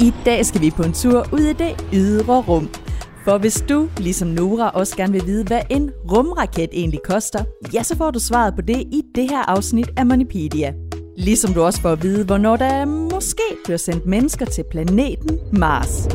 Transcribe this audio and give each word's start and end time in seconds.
I 0.00 0.12
dag 0.24 0.46
skal 0.46 0.60
vi 0.60 0.70
på 0.70 0.82
en 0.82 0.92
tur 0.92 1.26
ud 1.32 1.40
i 1.40 1.52
det 1.52 1.86
ydre 1.92 2.42
rum. 2.42 2.68
For 3.24 3.38
hvis 3.38 3.64
du, 3.68 3.88
ligesom 3.96 4.28
Nora, 4.28 4.70
også 4.70 4.96
gerne 4.96 5.12
vil 5.12 5.26
vide, 5.26 5.44
hvad 5.44 5.60
en 5.70 5.90
rumraket 6.12 6.68
egentlig 6.72 7.00
koster, 7.04 7.44
ja, 7.72 7.82
så 7.82 7.96
får 7.96 8.10
du 8.10 8.18
svaret 8.18 8.54
på 8.54 8.62
det 8.62 8.76
i 8.80 9.02
det 9.14 9.30
her 9.30 9.50
afsnit 9.50 9.90
af 9.96 10.06
Monipedia. 10.06 10.74
Ligesom 11.16 11.54
du 11.54 11.62
også 11.62 11.80
får 11.80 11.88
at 11.88 12.02
vide, 12.02 12.24
hvornår 12.24 12.56
der 12.56 12.84
måske 12.84 13.42
bliver 13.64 13.78
sendt 13.78 14.06
mennesker 14.06 14.46
til 14.46 14.64
planeten 14.70 15.38
Mars. 15.52 16.08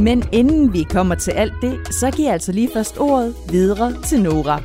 Men 0.00 0.24
inden 0.32 0.72
vi 0.72 0.82
kommer 0.82 1.14
til 1.14 1.30
alt 1.30 1.54
det, 1.62 1.78
så 1.90 2.10
giver 2.10 2.28
jeg 2.28 2.32
altså 2.32 2.52
lige 2.52 2.70
først 2.74 2.98
ordet 2.98 3.34
videre 3.50 4.02
til 4.02 4.22
Nora. 4.22 4.60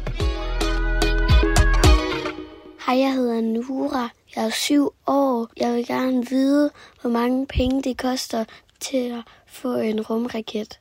Hej, 2.88 2.98
jeg 2.98 3.14
hedder 3.14 3.42
Nora. 3.42 4.19
Jeg 4.36 4.46
er 4.46 4.50
syv 4.50 4.90
år. 5.08 5.48
Jeg 5.58 5.74
vil 5.74 5.88
gerne 5.88 6.26
vide, 6.30 6.70
hvor 7.02 7.10
mange 7.10 7.48
penge 7.48 7.82
det 7.82 7.98
koster 7.98 8.44
til 8.80 9.12
at 9.12 9.24
få 9.48 9.76
en 9.76 10.02
rumraket. 10.02 10.80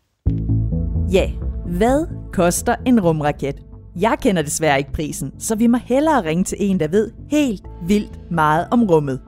Ja, 1.12 1.30
hvad 1.66 2.06
koster 2.32 2.74
en 2.86 3.00
rumraket? 3.00 3.56
Jeg 3.96 4.18
kender 4.22 4.42
desværre 4.42 4.78
ikke 4.78 4.92
prisen, 4.92 5.32
så 5.38 5.54
vi 5.54 5.66
må 5.66 5.78
hellere 5.84 6.24
ringe 6.24 6.44
til 6.44 6.56
en, 6.60 6.80
der 6.80 6.88
ved 6.88 7.10
helt 7.30 7.62
vildt 7.86 8.30
meget 8.30 8.68
om 8.70 8.84
rummet. 8.84 9.20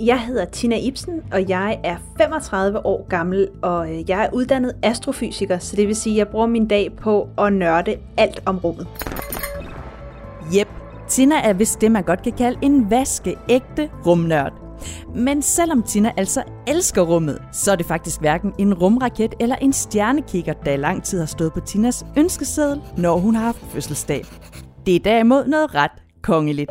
Jeg 0.00 0.20
hedder 0.20 0.44
Tina 0.44 0.76
Ibsen, 0.78 1.22
og 1.32 1.48
jeg 1.48 1.80
er 1.84 1.96
35 2.18 2.86
år 2.86 3.06
gammel, 3.08 3.48
og 3.62 3.90
øh, 3.90 4.10
jeg 4.10 4.24
er 4.24 4.28
uddannet 4.32 4.76
astrofysiker, 4.82 5.58
så 5.58 5.76
det 5.76 5.88
vil 5.88 5.96
sige, 5.96 6.14
at 6.14 6.18
jeg 6.18 6.28
bruger 6.28 6.46
min 6.46 6.68
dag 6.68 6.96
på 6.96 7.28
at 7.38 7.52
nørde 7.52 7.96
alt 8.16 8.42
om 8.46 8.58
rummet. 8.58 8.86
Jep, 10.54 10.68
Tina 11.08 11.34
er 11.34 11.52
vist 11.52 11.80
det, 11.80 11.92
man 11.92 12.02
godt 12.02 12.22
kan 12.22 12.32
kalde 12.32 12.58
en 12.62 12.90
vaskeægte 12.90 13.90
rumnørd. 14.06 14.52
Men 15.14 15.42
selvom 15.42 15.82
Tina 15.82 16.12
altså 16.16 16.42
elsker 16.66 17.02
rummet, 17.02 17.42
så 17.52 17.72
er 17.72 17.76
det 17.76 17.86
faktisk 17.86 18.20
hverken 18.20 18.52
en 18.58 18.74
rumraket 18.74 19.34
eller 19.40 19.56
en 19.56 19.72
stjernekikker, 19.72 20.52
der 20.52 20.72
i 20.72 20.76
lang 20.76 21.04
tid 21.04 21.18
har 21.18 21.26
stået 21.26 21.52
på 21.52 21.60
Tinas 21.60 22.06
ønskeseddel, 22.16 22.80
når 22.96 23.18
hun 23.18 23.34
har 23.34 23.44
haft 23.44 23.64
fødselsdag. 23.72 24.24
Det 24.86 24.96
er 24.96 25.00
derimod 25.00 25.46
noget 25.46 25.74
ret 25.74 25.90
kongeligt. 26.22 26.70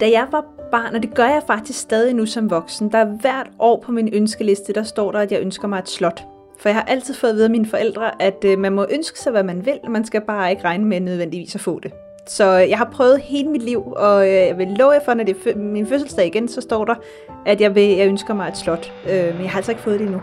Da 0.00 0.10
jeg 0.10 0.26
var 0.30 0.44
barn, 0.70 0.94
og 0.94 1.02
det 1.02 1.14
gør 1.14 1.28
jeg 1.28 1.42
faktisk 1.46 1.78
stadig 1.78 2.14
nu 2.14 2.26
som 2.26 2.50
voksen, 2.50 2.92
der 2.92 2.98
er 2.98 3.16
hvert 3.20 3.50
år 3.58 3.82
på 3.86 3.92
min 3.92 4.08
ønskeliste, 4.12 4.72
der 4.72 4.82
står 4.82 5.12
der, 5.12 5.18
at 5.18 5.32
jeg 5.32 5.40
ønsker 5.40 5.68
mig 5.68 5.78
et 5.78 5.88
slot. 5.88 6.24
For 6.60 6.68
jeg 6.68 6.76
har 6.76 6.82
altid 6.82 7.14
fået 7.14 7.30
at 7.30 7.36
vide 7.36 7.44
af 7.44 7.50
mine 7.50 7.66
forældre, 7.66 8.22
at 8.22 8.44
øh, 8.44 8.58
man 8.58 8.72
må 8.72 8.86
ønske 8.90 9.18
sig, 9.18 9.32
hvad 9.32 9.42
man 9.42 9.66
vil, 9.66 9.80
man 9.88 10.04
skal 10.04 10.20
bare 10.20 10.50
ikke 10.50 10.64
regne 10.64 10.84
med 10.84 11.00
nødvendigvis 11.00 11.54
at 11.54 11.60
få 11.60 11.80
det. 11.80 11.92
Så 12.26 12.60
øh, 12.62 12.70
jeg 12.70 12.78
har 12.78 12.88
prøvet 12.92 13.20
hele 13.20 13.48
mit 13.48 13.62
liv, 13.62 13.82
og 13.96 14.28
øh, 14.28 14.34
jeg 14.34 14.58
vil 14.58 14.68
love 14.68 14.92
jer 14.92 15.00
for, 15.04 15.14
når 15.14 15.24
det 15.24 15.36
er 15.46 15.56
min 15.56 15.86
fødselsdag 15.86 16.26
igen, 16.26 16.48
så 16.48 16.60
står 16.60 16.84
der, 16.84 16.94
at 17.46 17.60
jeg, 17.60 17.74
vil, 17.74 17.82
jeg 17.82 18.08
ønsker 18.08 18.34
mig 18.34 18.48
et 18.48 18.56
slot. 18.56 18.92
Øh, 19.10 19.34
men 19.34 19.42
jeg 19.42 19.50
har 19.50 19.56
altså 19.56 19.72
ikke 19.72 19.82
fået 19.82 19.98
det 20.00 20.06
endnu. 20.06 20.20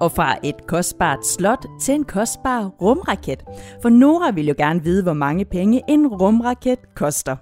Og 0.00 0.12
fra 0.12 0.36
et 0.42 0.66
kostbart 0.66 1.26
slot 1.26 1.66
til 1.80 1.94
en 1.94 2.04
kostbar 2.04 2.70
rumraket. 2.80 3.44
For 3.82 3.88
Nora 3.88 4.30
vil 4.30 4.46
jo 4.46 4.54
gerne 4.58 4.82
vide, 4.82 5.02
hvor 5.02 5.12
mange 5.12 5.44
penge 5.44 5.82
en 5.88 6.06
rumraket 6.06 6.78
koster. 6.96 7.36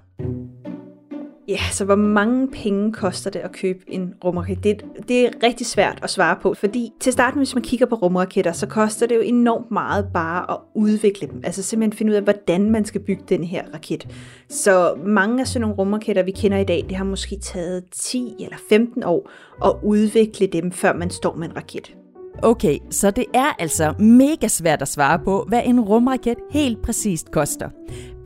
Ja, 1.49 1.59
så 1.71 1.85
hvor 1.85 1.95
mange 1.95 2.47
penge 2.47 2.93
koster 2.93 3.29
det 3.29 3.39
at 3.39 3.51
købe 3.51 3.79
en 3.87 4.13
rumraket? 4.23 4.63
Det, 4.63 4.81
det 5.07 5.25
er 5.25 5.29
rigtig 5.43 5.67
svært 5.67 5.99
at 6.03 6.09
svare 6.09 6.35
på, 6.41 6.53
fordi 6.53 6.91
til 6.99 7.13
starten, 7.13 7.39
hvis 7.39 7.55
man 7.55 7.63
kigger 7.63 7.85
på 7.85 7.95
rumraketter, 7.95 8.51
så 8.51 8.67
koster 8.67 9.07
det 9.07 9.15
jo 9.15 9.21
enormt 9.21 9.71
meget 9.71 10.07
bare 10.13 10.51
at 10.51 10.57
udvikle 10.75 11.27
dem. 11.27 11.41
Altså 11.43 11.63
simpelthen 11.63 11.97
finde 11.97 12.11
ud 12.11 12.15
af, 12.15 12.23
hvordan 12.23 12.71
man 12.71 12.85
skal 12.85 13.01
bygge 13.01 13.23
den 13.29 13.43
her 13.43 13.63
raket. 13.73 14.07
Så 14.49 14.95
mange 15.05 15.41
af 15.41 15.47
sådan 15.47 15.61
nogle 15.61 15.75
rumraketter, 15.75 16.23
vi 16.23 16.31
kender 16.31 16.57
i 16.57 16.63
dag, 16.63 16.85
det 16.89 16.97
har 16.97 17.05
måske 17.05 17.39
taget 17.39 17.83
10 17.91 18.35
eller 18.39 18.57
15 18.69 19.03
år 19.03 19.29
at 19.65 19.73
udvikle 19.83 20.47
dem, 20.47 20.71
før 20.71 20.93
man 20.93 21.09
står 21.09 21.35
med 21.35 21.49
en 21.49 21.55
raket. 21.55 21.95
Okay, 22.43 22.77
så 22.89 23.11
det 23.11 23.25
er 23.33 23.55
altså 23.59 23.93
mega 23.99 24.47
svært 24.47 24.81
at 24.81 24.87
svare 24.87 25.19
på, 25.19 25.45
hvad 25.47 25.61
en 25.65 25.79
rumraket 25.79 26.35
helt 26.51 26.81
præcist 26.81 27.31
koster. 27.31 27.69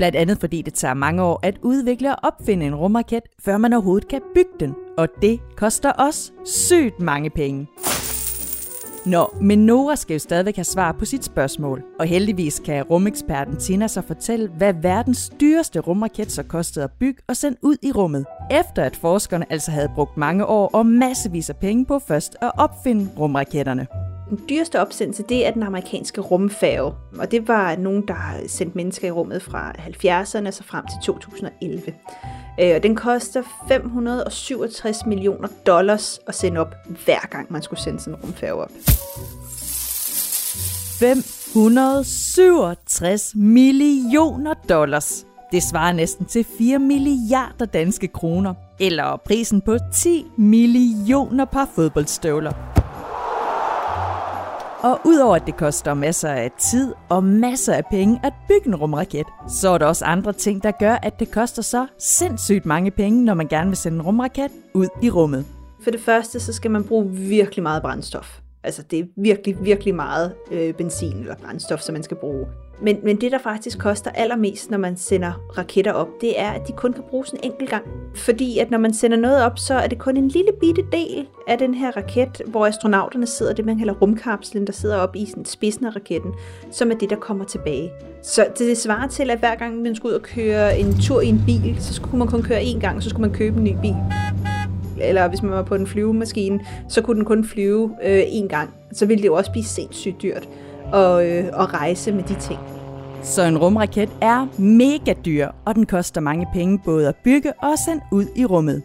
Blandt 0.04 0.18
andet 0.18 0.40
fordi 0.40 0.62
det 0.62 0.74
tager 0.74 0.94
mange 0.94 1.24
år 1.24 1.40
at 1.44 1.58
udvikle 1.62 2.16
og 2.16 2.20
opfinde 2.24 2.66
en 2.66 2.76
rumraket, 2.76 3.24
før 3.40 3.58
man 3.58 3.74
overhovedet 3.74 4.08
kan 4.08 4.22
bygge 4.36 4.52
den. 4.60 4.76
Og 4.98 5.08
det 5.22 5.40
koster 5.56 5.92
også 5.92 6.32
sygt 6.46 7.00
mange 7.00 7.30
penge. 7.30 7.68
Nå, 9.06 9.34
men 9.42 9.66
Nora 9.66 9.96
skal 9.96 10.14
jo 10.14 10.20
stadigvæk 10.20 10.56
have 10.56 10.64
svar 10.64 10.92
på 10.92 11.06
sit 11.06 11.26
spørgsmål. 11.26 11.84
Og 12.00 12.06
heldigvis 12.06 12.62
kan 12.66 12.84
rumeksperten 12.84 13.58
Tina 13.58 13.88
så 13.88 14.02
fortælle, 14.02 14.50
hvad 14.58 14.74
verdens 14.82 15.32
dyreste 15.42 15.80
rumraket 15.80 16.32
så 16.32 16.44
kostede 16.44 16.86
at 16.86 16.92
bygge 17.00 17.22
og 17.28 17.38
sende 17.38 17.58
ud 17.62 17.76
i 17.82 17.92
rummet. 17.92 18.26
Efter 18.52 18.84
at 18.84 18.96
forskerne 18.96 19.52
altså 19.52 19.72
havde 19.72 19.92
brugt 19.96 20.18
mange 20.18 20.46
år 20.46 20.70
og 20.74 20.86
massevis 20.86 21.50
af 21.50 21.58
penge 21.58 21.86
på 21.86 22.00
først 22.00 22.36
at 22.42 22.52
opfinde 22.58 23.10
rumraketterne. 23.20 23.88
Den 24.34 24.42
dyreste 24.50 24.80
opsendelse, 24.80 25.24
det 25.30 25.48
er 25.48 25.52
den 25.52 25.64
amerikanske 25.64 26.22
rumfærge, 26.22 26.94
og 27.20 27.32
det 27.32 27.48
var 27.48 27.76
nogen, 27.76 28.08
der 28.08 28.16
sendte 28.48 28.78
mennesker 28.78 29.08
i 29.08 29.12
rummet 29.12 29.42
fra 29.42 29.72
70'erne 29.72 30.48
og 30.48 30.54
så 30.54 30.64
frem 30.64 30.86
til 30.86 30.98
2011. 31.04 31.82
Øh, 32.60 32.76
og 32.76 32.84
den 32.84 32.96
koster 32.96 33.44
567 33.68 35.06
millioner 35.06 35.48
dollars 35.68 36.20
at 36.28 36.36
sende 36.36 36.60
op, 36.60 36.76
hver 37.06 37.28
gang 37.30 37.52
man 37.52 37.62
skulle 37.62 37.80
sende 37.80 38.00
sådan 38.00 38.14
en 38.14 38.20
rumfærge 38.24 38.54
op. 38.54 38.72
567 41.00 43.36
millioner 43.36 44.54
dollars. 44.70 45.26
Det 45.52 45.64
svarer 45.64 45.94
næsten 45.94 46.26
til 46.26 46.46
4 46.58 46.80
milliarder 46.80 47.66
danske 47.66 48.08
kroner, 48.08 48.54
eller 48.80 49.22
prisen 49.26 49.62
på 49.62 49.78
10 49.94 50.26
millioner 50.38 51.46
par 51.46 51.70
fodboldstøvler. 51.76 52.83
Og 54.84 55.00
udover 55.06 55.36
at 55.36 55.46
det 55.46 55.58
koster 55.58 55.94
masser 55.94 56.30
af 56.30 56.52
tid 56.60 56.94
og 57.10 57.24
masser 57.24 57.74
af 57.74 57.86
penge 57.92 58.20
at 58.24 58.34
bygge 58.48 58.68
en 58.68 58.76
rumraket, 58.76 59.26
så 59.50 59.70
er 59.70 59.78
der 59.78 59.86
også 59.86 60.06
andre 60.06 60.34
ting, 60.34 60.64
der 60.64 60.72
gør, 60.72 60.94
at 60.94 61.20
det 61.20 61.32
koster 61.32 61.62
så 61.62 61.88
sindssygt 62.00 62.66
mange 62.66 62.92
penge, 62.92 63.26
når 63.26 63.34
man 63.34 63.48
gerne 63.48 63.70
vil 63.70 63.78
sende 63.78 63.96
en 63.98 64.02
rumraket 64.02 64.52
ud 64.74 64.88
i 65.02 65.10
rummet. 65.10 65.46
For 65.84 65.92
det 65.92 66.00
første, 66.00 66.40
så 66.40 66.54
skal 66.54 66.72
man 66.72 66.84
bruge 66.84 67.10
virkelig 67.12 67.64
meget 67.64 67.82
brændstof. 67.82 68.40
Altså 68.64 68.84
det 68.92 69.00
er 69.00 69.04
virkelig, 69.18 69.58
virkelig 69.62 69.96
meget 69.96 70.34
øh, 70.52 70.74
benzin 70.74 71.18
eller 71.18 71.36
brændstof, 71.36 71.80
som 71.80 71.94
man 71.94 72.04
skal 72.04 72.18
bruge. 72.18 72.46
Men, 72.82 72.98
men 73.04 73.22
det, 73.22 73.32
der 73.32 73.38
faktisk 73.38 73.80
koster 73.80 74.12
allermest, 74.12 74.72
når 74.72 74.78
man 74.78 74.98
sender 74.98 75.32
raketter 75.58 75.92
op, 75.92 76.08
det 76.22 76.40
er, 76.40 76.50
at 76.50 76.68
de 76.68 76.72
kun 76.72 76.94
kan 76.94 77.04
bruges 77.10 77.30
en 77.30 77.40
enkelt 77.44 77.70
gang. 77.70 77.84
Fordi 78.16 78.60
at 78.60 78.72
når 78.72 78.78
man 78.78 78.94
sender 78.94 79.18
noget 79.18 79.44
op, 79.44 79.60
så 79.60 79.74
er 79.74 79.88
det 79.88 80.00
kun 80.00 80.18
en 80.18 80.28
lille 80.28 80.52
bitte 80.60 80.84
del 80.92 81.28
af 81.48 81.58
den 81.58 81.74
her 81.74 81.92
raket, 81.98 82.42
hvor 82.48 82.66
astronauterne 82.66 83.26
sidder, 83.26 83.54
det 83.54 83.66
man 83.66 83.78
kalder 83.78 83.94
rumkapslen, 83.94 84.68
der 84.68 84.74
sidder 84.74 84.98
op 84.98 85.16
i 85.16 85.26
sådan 85.26 85.46
spidsen 85.46 85.86
af 85.86 85.96
raketten, 85.96 86.32
som 86.72 86.92
er 86.92 86.96
det, 86.96 87.10
der 87.10 87.16
kommer 87.16 87.46
tilbage. 87.46 87.92
Så 88.24 88.46
det 88.58 88.78
svarer 88.78 89.08
til, 89.08 89.30
at 89.30 89.40
hver 89.40 89.56
gang 89.56 89.82
man 89.82 89.96
skulle 89.96 90.16
ud 90.16 90.20
og 90.20 90.26
køre 90.26 90.80
en 90.80 91.00
tur 91.02 91.22
i 91.22 91.28
en 91.28 91.44
bil, 91.46 91.76
så 91.80 91.94
skulle 91.94 92.18
man 92.18 92.28
kun 92.28 92.44
køre 92.44 92.62
én 92.62 92.80
gang, 92.80 93.04
så 93.04 93.10
skulle 93.10 93.28
man 93.28 93.38
købe 93.38 93.58
en 93.58 93.64
ny 93.64 93.76
bil 93.82 93.96
eller 95.02 95.28
hvis 95.28 95.44
man 95.44 95.52
var 95.52 95.64
på 95.64 95.76
en 95.76 95.88
flyvemaskine, 95.88 96.60
så 96.90 97.02
kunne 97.02 97.16
den 97.18 97.26
kun 97.26 97.46
flyve 97.46 97.96
øh, 98.04 98.22
én 98.22 98.48
gang. 98.48 98.70
Så 98.92 99.06
ville 99.06 99.22
det 99.22 99.28
jo 99.28 99.34
også 99.34 99.52
blive 99.52 99.64
sindssygt 99.64 100.22
dyrt 100.22 100.50
at, 100.94 101.26
øh, 101.26 101.46
at 101.46 101.74
rejse 101.74 102.12
med 102.12 102.24
de 102.24 102.36
ting. 102.40 102.60
Så 103.24 103.44
en 103.44 103.58
rumraket 103.58 104.10
er 104.22 104.48
mega 104.62 105.14
dyr, 105.26 105.48
og 105.66 105.76
den 105.76 105.86
koster 105.86 106.22
mange 106.22 106.48
penge 106.54 106.80
både 106.86 107.08
at 107.08 107.16
bygge 107.24 107.54
og 107.54 107.80
sende 107.86 108.04
ud 108.12 108.26
i 108.36 108.46
rummet. 108.46 108.84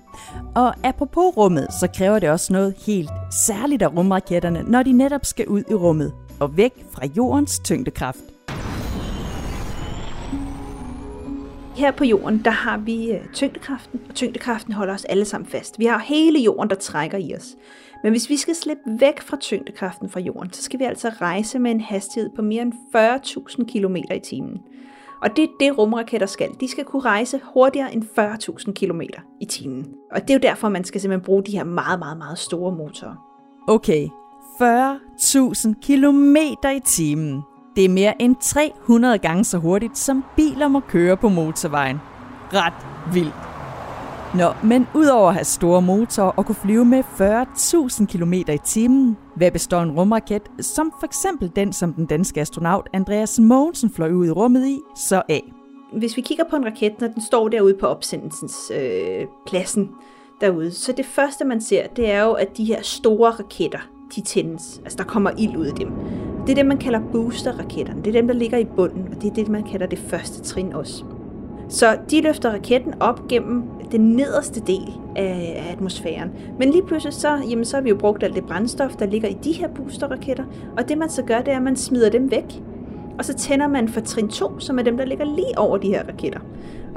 Og 0.54 0.74
apropos 0.84 1.36
rummet, 1.36 1.66
så 1.80 1.88
kræver 1.96 2.18
det 2.18 2.30
også 2.30 2.52
noget 2.52 2.74
helt 2.86 3.10
særligt 3.46 3.82
af 3.82 3.96
rumraketterne, 3.96 4.62
når 4.62 4.82
de 4.82 4.92
netop 4.92 5.24
skal 5.24 5.48
ud 5.48 5.62
i 5.70 5.74
rummet 5.74 6.12
og 6.40 6.56
væk 6.56 6.72
fra 6.90 7.06
jordens 7.16 7.58
tyngdekraft. 7.58 8.37
Her 11.78 11.90
på 11.90 12.04
jorden, 12.04 12.44
der 12.44 12.50
har 12.50 12.78
vi 12.78 13.12
øh, 13.12 13.26
tyngdekraften, 13.32 14.00
og 14.08 14.14
tyngdekraften 14.14 14.72
holder 14.72 14.94
os 14.94 15.04
alle 15.04 15.24
sammen 15.24 15.50
fast. 15.50 15.78
Vi 15.78 15.84
har 15.84 15.98
hele 15.98 16.38
jorden, 16.38 16.70
der 16.70 16.76
trækker 16.76 17.18
i 17.18 17.34
os. 17.34 17.56
Men 18.02 18.12
hvis 18.12 18.30
vi 18.30 18.36
skal 18.36 18.54
slippe 18.54 18.82
væk 19.00 19.20
fra 19.20 19.36
tyngdekraften 19.36 20.10
fra 20.10 20.20
jorden, 20.20 20.52
så 20.52 20.62
skal 20.62 20.78
vi 20.78 20.84
altså 20.84 21.08
rejse 21.08 21.58
med 21.58 21.70
en 21.70 21.80
hastighed 21.80 22.30
på 22.36 22.42
mere 22.42 22.62
end 22.62 22.72
40.000 22.96 23.72
km 23.72 23.96
i 23.96 24.20
timen. 24.24 24.58
Og 25.22 25.36
det 25.36 25.44
er 25.44 25.48
det, 25.60 25.78
rumraketter 25.78 26.26
skal. 26.26 26.50
De 26.60 26.68
skal 26.68 26.84
kunne 26.84 27.02
rejse 27.02 27.40
hurtigere 27.54 27.94
end 27.94 28.02
40.000 28.02 28.72
km 28.72 29.00
i 29.40 29.44
timen. 29.44 29.86
Og 30.12 30.20
det 30.20 30.30
er 30.30 30.34
jo 30.34 30.40
derfor, 30.42 30.68
man 30.68 30.84
skal 30.84 31.00
simpelthen 31.00 31.24
bruge 31.24 31.42
de 31.42 31.56
her 31.56 31.64
meget, 31.64 31.98
meget, 31.98 32.18
meget 32.18 32.38
store 32.38 32.72
motorer. 32.72 33.14
Okay, 33.68 34.06
40.000 34.62 35.74
km 35.82 36.36
i 36.76 36.80
timen. 36.86 37.42
Det 37.78 37.84
er 37.84 37.88
mere 37.88 38.22
end 38.22 38.36
300 38.40 39.18
gange 39.18 39.44
så 39.44 39.58
hurtigt, 39.58 39.98
som 39.98 40.24
biler 40.36 40.68
må 40.68 40.80
køre 40.80 41.16
på 41.16 41.28
motorvejen. 41.28 42.00
Ret 42.52 43.14
vildt. 43.14 43.34
Nå, 44.34 44.68
men 44.68 44.86
udover 44.94 45.28
at 45.28 45.34
have 45.34 45.44
store 45.44 45.82
motorer 45.82 46.30
og 46.30 46.46
kunne 46.46 46.54
flyve 46.54 46.84
med 46.84 47.02
40.000 47.20 48.06
km 48.06 48.32
i 48.32 48.58
timen, 48.64 49.16
hvad 49.36 49.50
består 49.50 49.80
en 49.80 49.90
rumraket, 49.90 50.42
som 50.60 50.92
for 51.00 51.06
eksempel 51.06 51.52
den, 51.56 51.72
som 51.72 51.94
den 51.94 52.06
danske 52.06 52.40
astronaut 52.40 52.88
Andreas 52.92 53.38
Mogensen 53.38 53.90
fløj 53.90 54.10
ud 54.12 54.26
i 54.26 54.30
rummet 54.30 54.66
i, 54.66 54.80
så 54.96 55.22
af? 55.28 55.52
hvis 55.92 56.16
vi 56.16 56.22
kigger 56.22 56.44
på 56.50 56.56
en 56.56 56.64
raket, 56.64 57.00
når 57.00 57.08
den 57.08 57.22
står 57.22 57.48
derude 57.48 57.74
på 57.74 57.86
opsendelsens 57.86 58.72
øh, 58.74 59.26
pladsen 59.46 59.90
derude, 60.40 60.70
så 60.70 60.92
det 60.92 61.06
første 61.06 61.44
man 61.44 61.60
ser, 61.60 61.86
det 61.86 62.10
er 62.10 62.22
jo, 62.22 62.32
at 62.32 62.56
de 62.56 62.64
her 62.64 62.82
store 62.82 63.30
raketter, 63.30 63.80
de 64.16 64.20
tændes. 64.20 64.80
Altså 64.84 64.98
der 64.98 65.04
kommer 65.04 65.30
ild 65.38 65.56
ud 65.56 65.66
af 65.66 65.74
dem. 65.74 65.92
Det 66.46 66.50
er 66.50 66.54
det, 66.54 66.66
man 66.66 66.78
kalder 66.78 67.00
boosterraketterne. 67.12 68.02
Det 68.02 68.08
er 68.08 68.20
dem, 68.20 68.28
der 68.28 68.34
ligger 68.34 68.58
i 68.58 68.64
bunden, 68.64 69.08
og 69.10 69.22
det 69.22 69.30
er 69.30 69.34
det, 69.34 69.48
man 69.48 69.62
kalder 69.62 69.86
det 69.86 69.98
første 69.98 70.42
trin 70.42 70.72
også. 70.72 71.04
Så 71.68 71.96
de 72.10 72.20
løfter 72.20 72.50
raketten 72.50 72.94
op 73.00 73.28
gennem 73.28 73.62
den 73.92 74.00
nederste 74.00 74.60
del 74.60 74.92
af 75.16 75.68
atmosfæren. 75.72 76.30
Men 76.58 76.70
lige 76.70 76.82
pludselig 76.82 77.14
så, 77.14 77.28
jamen, 77.50 77.64
så 77.64 77.76
har 77.76 77.82
vi 77.82 77.88
jo 77.88 77.96
brugt 77.96 78.22
alt 78.22 78.34
det 78.34 78.44
brændstof, 78.44 78.96
der 78.96 79.06
ligger 79.06 79.28
i 79.28 79.36
de 79.44 79.52
her 79.52 79.68
boosterraketter, 79.68 80.44
og 80.76 80.88
det 80.88 80.98
man 80.98 81.08
så 81.08 81.22
gør, 81.22 81.38
det 81.38 81.52
er, 81.52 81.56
at 81.56 81.62
man 81.62 81.76
smider 81.76 82.10
dem 82.10 82.30
væk. 82.30 82.62
Og 83.18 83.24
så 83.24 83.34
tænder 83.34 83.68
man 83.68 83.88
for 83.88 84.00
trin 84.00 84.28
2, 84.28 84.58
som 84.58 84.78
er 84.78 84.82
dem, 84.82 84.96
der 84.96 85.04
ligger 85.04 85.24
lige 85.24 85.58
over 85.58 85.78
de 85.78 85.88
her 85.88 86.02
raketter. 86.08 86.40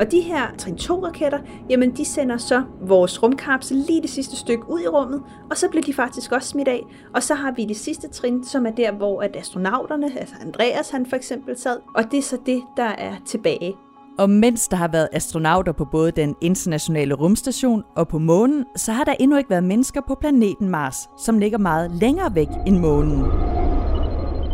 Og 0.01 0.11
de 0.11 0.21
her 0.21 0.41
trin 0.57 0.75
2-raketter, 0.75 1.39
jamen 1.69 1.91
de 1.91 2.05
sender 2.05 2.37
så 2.37 2.63
vores 2.81 3.23
rumkapsel 3.23 3.77
lige 3.77 4.01
det 4.01 4.09
sidste 4.09 4.35
stykke 4.35 4.69
ud 4.69 4.79
i 4.79 4.87
rummet, 4.87 5.21
og 5.49 5.57
så 5.57 5.69
bliver 5.69 5.83
de 5.83 5.93
faktisk 5.93 6.31
også 6.31 6.49
smidt 6.49 6.67
af. 6.67 6.83
Og 7.15 7.23
så 7.23 7.35
har 7.35 7.51
vi 7.51 7.65
det 7.65 7.77
sidste 7.77 8.07
trin, 8.07 8.43
som 8.43 8.65
er 8.65 8.71
der, 8.71 8.91
hvor 8.91 9.21
at 9.21 9.35
astronauterne, 9.35 10.19
altså 10.19 10.35
Andreas 10.41 10.89
han 10.89 11.05
for 11.05 11.15
eksempel 11.15 11.57
sad, 11.57 11.77
og 11.95 12.03
det 12.11 12.17
er 12.17 12.21
så 12.21 12.37
det, 12.45 12.61
der 12.77 12.83
er 12.83 13.13
tilbage. 13.25 13.75
Og 14.19 14.29
mens 14.29 14.67
der 14.67 14.77
har 14.77 14.87
været 14.87 15.09
astronauter 15.11 15.71
på 15.71 15.85
både 15.85 16.11
den 16.11 16.35
internationale 16.41 17.13
rumstation 17.13 17.83
og 17.95 18.07
på 18.07 18.19
månen, 18.19 18.65
så 18.75 18.91
har 18.91 19.03
der 19.03 19.13
endnu 19.19 19.37
ikke 19.37 19.49
været 19.49 19.63
mennesker 19.63 20.01
på 20.07 20.15
planeten 20.15 20.69
Mars, 20.69 20.95
som 21.17 21.39
ligger 21.39 21.57
meget 21.57 21.91
længere 21.91 22.35
væk 22.35 22.49
end 22.67 22.77
månen. 22.77 23.23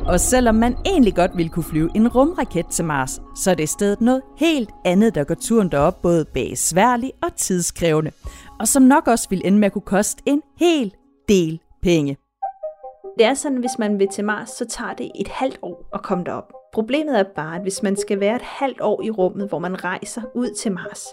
Og 0.07 0.19
selvom 0.19 0.56
man 0.56 0.77
egentlig 0.86 1.15
godt 1.15 1.38
ville 1.38 1.50
kunne 1.50 1.63
flyve 1.63 1.89
en 1.95 2.07
rumraket 2.07 2.68
til 2.68 2.86
Mars, 2.86 3.21
så 3.36 3.51
er 3.51 3.56
det 3.56 3.63
i 3.63 3.68
stedet 3.68 4.01
noget 4.01 4.21
helt 4.38 4.69
andet, 4.86 5.15
der 5.15 5.24
går 5.24 5.36
turen 5.36 5.71
derop 5.71 6.01
både 6.01 6.25
besværlig 6.25 7.12
og 7.24 7.36
tidskrævende. 7.36 8.12
Og 8.59 8.68
som 8.68 8.83
nok 8.83 9.07
også 9.07 9.30
vil 9.30 9.42
ende 9.45 9.57
med 9.57 9.65
at 9.65 9.71
kunne 9.71 9.81
koste 9.81 10.24
en 10.25 10.42
hel 10.59 10.94
del 11.30 11.59
penge. 11.81 12.18
Det 13.18 13.25
er 13.25 13.33
sådan, 13.33 13.57
at 13.57 13.62
hvis 13.62 13.80
man 13.80 14.00
vil 14.00 14.07
til 14.07 14.25
Mars, 14.25 14.50
så 14.50 14.65
tager 14.65 14.94
det 14.94 15.12
et 15.15 15.27
halvt 15.27 15.59
år 15.62 15.89
at 15.94 16.04
komme 16.04 16.24
derop. 16.24 16.54
Problemet 16.74 17.19
er 17.19 17.24
bare, 17.36 17.56
at 17.56 17.62
hvis 17.62 17.83
man 17.83 17.95
skal 17.95 18.19
være 18.19 18.36
et 18.36 18.42
halvt 18.42 18.81
år 18.81 19.01
i 19.01 19.12
rummet, 19.12 19.50
hvor 19.50 19.59
man 19.59 19.83
rejser 19.83 20.21
ud 20.36 20.50
til 20.50 20.71
Mars, 20.71 21.06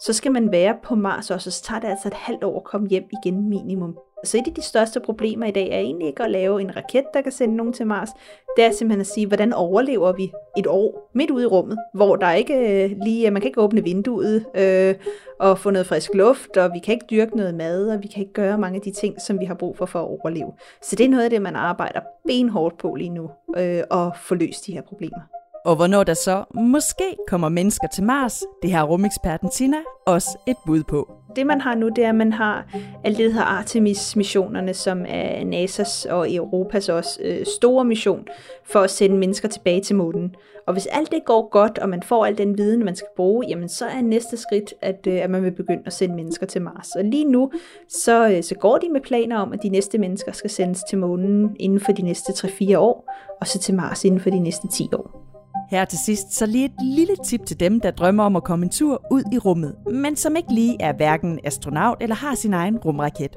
så 0.00 0.12
skal 0.12 0.32
man 0.32 0.52
være 0.52 0.76
på 0.82 0.94
Mars 0.94 1.30
også, 1.30 1.48
og 1.48 1.52
så 1.52 1.62
tager 1.62 1.80
det 1.80 1.88
altså 1.88 2.08
et 2.08 2.14
halvt 2.14 2.44
år 2.44 2.56
at 2.56 2.64
komme 2.64 2.88
hjem 2.88 3.04
igen 3.22 3.48
minimum. 3.48 3.96
Så 4.26 4.38
et 4.38 4.46
af 4.46 4.54
de 4.54 4.62
største 4.62 5.00
problemer 5.00 5.46
i 5.46 5.50
dag 5.50 5.68
er 5.70 5.78
egentlig 5.78 6.08
ikke 6.08 6.22
at 6.22 6.30
lave 6.30 6.60
en 6.60 6.76
raket, 6.76 7.04
der 7.14 7.20
kan 7.20 7.32
sende 7.32 7.56
nogen 7.56 7.72
til 7.72 7.86
Mars. 7.86 8.08
Det 8.56 8.64
er 8.64 8.70
simpelthen 8.70 9.00
at 9.00 9.06
sige, 9.06 9.26
hvordan 9.26 9.52
overlever 9.52 10.12
vi 10.12 10.32
et 10.56 10.66
år 10.66 11.10
midt 11.14 11.30
ude 11.30 11.42
i 11.42 11.46
rummet, 11.46 11.78
hvor 11.94 12.16
der 12.16 12.32
ikke 12.32 12.84
øh, 12.84 12.96
lige, 13.04 13.26
øh, 13.26 13.32
man 13.32 13.42
kan 13.42 13.48
ikke 13.48 13.60
åbne 13.60 13.84
vinduet 13.84 14.46
øh, 14.54 14.94
og 15.40 15.58
få 15.58 15.70
noget 15.70 15.86
frisk 15.86 16.14
luft, 16.14 16.56
og 16.56 16.70
vi 16.74 16.78
kan 16.78 16.94
ikke 16.94 17.06
dyrke 17.10 17.36
noget 17.36 17.54
mad, 17.54 17.88
og 17.88 18.02
vi 18.02 18.08
kan 18.08 18.20
ikke 18.20 18.32
gøre 18.32 18.58
mange 18.58 18.76
af 18.76 18.82
de 18.82 18.90
ting, 18.90 19.20
som 19.20 19.40
vi 19.40 19.44
har 19.44 19.54
brug 19.54 19.76
for 19.76 19.86
for 19.86 19.98
at 19.98 20.06
overleve. 20.08 20.52
Så 20.82 20.96
det 20.96 21.06
er 21.06 21.10
noget 21.10 21.24
af 21.24 21.30
det, 21.30 21.42
man 21.42 21.56
arbejder 21.56 22.00
benhårdt 22.26 22.78
på 22.78 22.94
lige 22.94 23.10
nu, 23.10 23.30
øh, 23.56 23.82
at 23.90 24.16
få 24.16 24.34
løst 24.34 24.66
de 24.66 24.72
her 24.72 24.82
problemer. 24.82 25.20
Og 25.64 25.76
hvornår 25.76 26.04
der 26.04 26.14
så 26.14 26.44
måske 26.54 27.16
kommer 27.28 27.48
mennesker 27.48 27.88
til 27.88 28.04
Mars, 28.04 28.42
det 28.62 28.72
har 28.72 28.84
rumeksperten 28.84 29.50
Tina 29.50 29.76
også 30.06 30.38
et 30.46 30.56
bud 30.66 30.82
på. 30.82 31.25
Det 31.36 31.46
man 31.46 31.60
har 31.60 31.74
nu, 31.74 31.88
det 31.88 32.04
er, 32.04 32.08
at 32.08 32.14
man 32.14 32.32
har 32.32 32.64
alt 33.04 33.16
det, 33.16 33.24
der 33.24 33.30
hedder 33.30 33.44
Artemis-missionerne, 33.44 34.74
som 34.74 35.04
er 35.08 35.40
NASA's 35.40 36.12
og 36.12 36.34
Europas 36.34 36.88
også 36.88 37.20
øh, 37.22 37.46
store 37.46 37.84
mission 37.84 38.28
for 38.64 38.80
at 38.80 38.90
sende 38.90 39.18
mennesker 39.18 39.48
tilbage 39.48 39.80
til 39.80 39.96
månen. 39.96 40.34
Og 40.66 40.72
hvis 40.72 40.86
alt 40.86 41.10
det 41.10 41.24
går 41.24 41.48
godt, 41.48 41.78
og 41.78 41.88
man 41.88 42.02
får 42.02 42.26
al 42.26 42.38
den 42.38 42.58
viden, 42.58 42.84
man 42.84 42.96
skal 42.96 43.08
bruge, 43.16 43.46
jamen 43.48 43.68
så 43.68 43.86
er 43.86 44.02
næste 44.02 44.36
skridt, 44.36 44.74
at, 44.82 45.06
øh, 45.08 45.22
at 45.22 45.30
man 45.30 45.42
vil 45.42 45.50
begynde 45.52 45.82
at 45.86 45.92
sende 45.92 46.14
mennesker 46.14 46.46
til 46.46 46.62
Mars. 46.62 46.88
Og 46.96 47.04
lige 47.04 47.24
nu, 47.24 47.50
så, 47.88 48.28
øh, 48.28 48.42
så 48.42 48.54
går 48.54 48.78
de 48.78 48.88
med 48.88 49.00
planer 49.00 49.38
om, 49.38 49.52
at 49.52 49.62
de 49.62 49.68
næste 49.68 49.98
mennesker 49.98 50.32
skal 50.32 50.50
sendes 50.50 50.82
til 50.88 50.98
månen 50.98 51.56
inden 51.60 51.80
for 51.80 51.92
de 51.92 52.02
næste 52.02 52.32
3-4 52.32 52.78
år, 52.78 53.12
og 53.40 53.46
så 53.46 53.58
til 53.58 53.74
Mars 53.74 54.04
inden 54.04 54.20
for 54.20 54.30
de 54.30 54.38
næste 54.38 54.68
10 54.68 54.88
år. 54.92 55.35
Her 55.70 55.84
til 55.84 55.98
sidst 55.98 56.32
så 56.32 56.46
lige 56.46 56.64
et 56.64 56.72
lille 56.82 57.16
tip 57.24 57.46
til 57.46 57.60
dem, 57.60 57.80
der 57.80 57.90
drømmer 57.90 58.24
om 58.24 58.36
at 58.36 58.44
komme 58.44 58.64
en 58.64 58.70
tur 58.70 59.02
ud 59.10 59.22
i 59.32 59.38
rummet, 59.38 59.76
men 59.92 60.16
som 60.16 60.36
ikke 60.36 60.52
lige 60.52 60.76
er 60.80 60.92
hverken 60.92 61.40
astronaut 61.44 61.96
eller 62.00 62.16
har 62.16 62.34
sin 62.34 62.54
egen 62.54 62.78
rumraket. 62.78 63.36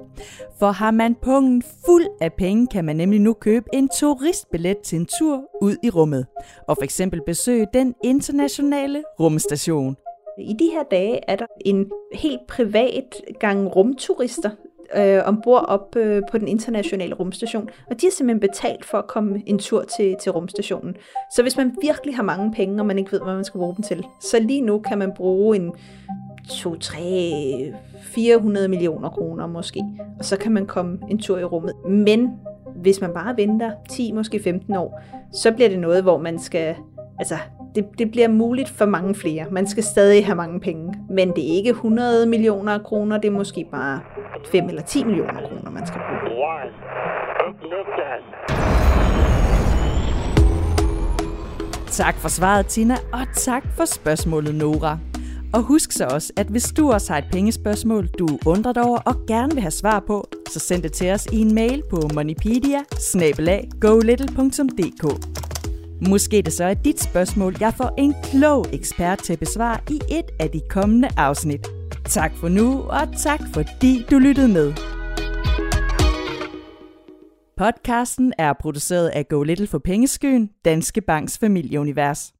For 0.59 0.71
har 0.71 0.91
man 0.91 1.15
pungen 1.21 1.63
fuld 1.85 2.05
af 2.21 2.33
penge, 2.33 2.67
kan 2.67 2.85
man 2.85 2.95
nemlig 2.95 3.21
nu 3.21 3.33
købe 3.33 3.65
en 3.73 3.89
turistbillet 3.99 4.77
til 4.77 4.99
en 4.99 5.05
tur 5.19 5.41
ud 5.61 5.75
i 5.83 5.89
rummet, 5.89 6.25
og 6.67 6.77
for 6.77 6.83
eksempel 6.83 7.21
besøge 7.25 7.67
den 7.73 7.95
internationale 8.03 9.03
rumstation. 9.19 9.95
I 10.39 10.53
de 10.53 10.69
her 10.73 10.83
dage 10.91 11.19
er 11.27 11.35
der 11.35 11.45
en 11.65 11.91
helt 12.13 12.47
privat 12.47 13.21
gang 13.39 13.75
rumturister, 13.75 14.49
øh, 14.95 15.21
ombord 15.25 15.65
op 15.67 15.95
øh, 15.95 16.21
på 16.31 16.37
den 16.37 16.47
internationale 16.47 17.15
rumstation, 17.15 17.69
og 17.89 18.01
de 18.01 18.05
har 18.05 18.11
simpelthen 18.11 18.39
betalt 18.39 18.85
for 18.85 18.97
at 18.97 19.07
komme 19.07 19.43
en 19.45 19.59
tur 19.59 19.83
til, 19.97 20.15
til 20.21 20.31
rumstationen. 20.31 20.95
Så 21.35 21.41
hvis 21.41 21.57
man 21.57 21.75
virkelig 21.81 22.15
har 22.15 22.23
mange 22.23 22.51
penge, 22.51 22.81
og 22.81 22.85
man 22.85 22.99
ikke 22.99 23.11
ved, 23.11 23.21
hvad 23.21 23.35
man 23.35 23.43
skal 23.43 23.57
bruge 23.57 23.75
dem 23.75 23.83
til, 23.83 24.05
så 24.21 24.39
lige 24.39 24.61
nu 24.61 24.79
kan 24.79 24.97
man 24.97 25.11
bruge 25.15 25.55
en 25.55 25.71
2, 26.49 26.75
3, 26.75 27.73
400 28.01 28.67
millioner 28.67 29.09
kroner 29.09 29.47
måske, 29.47 29.83
og 30.19 30.25
så 30.25 30.37
kan 30.37 30.51
man 30.51 30.65
komme 30.65 30.99
en 31.09 31.19
tur 31.19 31.37
i 31.37 31.43
rummet. 31.43 31.73
Men 31.89 32.31
hvis 32.75 33.01
man 33.01 33.13
bare 33.13 33.37
venter 33.37 33.71
10, 33.89 34.11
måske 34.11 34.39
15 34.39 34.75
år, 34.75 35.01
så 35.33 35.51
bliver 35.51 35.69
det 35.69 35.79
noget, 35.79 36.03
hvor 36.03 36.17
man 36.17 36.39
skal 36.39 36.75
altså, 37.19 37.35
det, 37.79 37.99
det 37.99 38.11
bliver 38.11 38.27
muligt 38.27 38.69
for 38.69 38.85
mange 38.85 39.15
flere. 39.15 39.45
Man 39.51 39.67
skal 39.67 39.83
stadig 39.83 40.25
have 40.25 40.35
mange 40.35 40.59
penge, 40.59 40.93
men 41.09 41.29
det 41.29 41.51
er 41.51 41.55
ikke 41.55 41.69
100 41.69 42.25
millioner 42.25 42.77
kroner, 42.77 43.17
det 43.17 43.27
er 43.27 43.31
måske 43.31 43.65
bare 43.71 43.99
5 44.51 44.69
eller 44.69 44.81
10 44.81 45.03
millioner 45.03 45.47
kroner, 45.47 45.71
man 45.71 45.87
skal 45.87 46.01
bruge. 46.09 46.31
Tak 51.91 52.15
for 52.15 52.29
svaret, 52.29 52.65
Tina, 52.65 52.95
og 53.13 53.19
tak 53.33 53.63
for 53.77 53.85
spørgsmålet, 53.85 54.55
Nora. 54.55 54.97
Og 55.53 55.61
husk 55.61 55.91
så 55.91 56.05
også, 56.05 56.33
at 56.37 56.47
hvis 56.47 56.73
du 56.77 56.91
også 56.91 57.13
har 57.13 57.17
et 57.19 57.27
pengespørgsmål, 57.31 58.07
du 58.07 58.27
undrer 58.45 58.73
dig 58.73 58.83
over 58.83 58.97
og 58.97 59.15
gerne 59.27 59.53
vil 59.53 59.61
have 59.61 59.71
svar 59.71 60.03
på, 60.07 60.27
så 60.49 60.59
send 60.59 60.83
det 60.83 60.91
til 60.91 61.11
os 61.11 61.25
i 61.25 61.37
en 61.41 61.55
mail 61.55 61.83
på 61.89 62.09
moneypedia 62.13 62.79
Måske 66.07 66.41
det 66.41 66.53
så 66.53 66.63
er 66.63 66.73
dit 66.73 66.99
spørgsmål, 66.99 67.55
jeg 67.59 67.73
får 67.73 67.93
en 67.97 68.15
klog 68.23 68.65
ekspert 68.73 69.19
til 69.23 69.33
at 69.33 69.39
besvare 69.39 69.79
i 69.89 69.99
et 70.09 70.25
af 70.39 70.49
de 70.49 70.61
kommende 70.69 71.09
afsnit. 71.17 71.67
Tak 72.05 72.31
for 72.35 72.49
nu, 72.49 72.81
og 72.81 73.17
tak 73.17 73.39
fordi 73.53 74.05
du 74.11 74.19
lyttede 74.19 74.47
med. 74.47 74.73
Podcasten 77.57 78.33
er 78.37 78.53
produceret 78.61 79.07
af 79.07 79.27
Go 79.27 79.43
Little 79.43 79.67
for 79.67 79.79
Pengeskyen, 79.79 80.49
Danske 80.65 81.01
Banks 81.01 81.37
familieunivers. 81.37 82.33